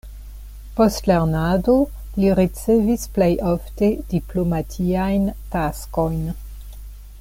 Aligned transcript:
Post 0.77 1.09
lernado 1.09 1.75
li 2.23 2.31
ricevis 2.41 3.05
plej 3.19 3.29
ofte 3.51 3.93
diplomatiajn 4.15 5.33
taskojn. 5.57 6.23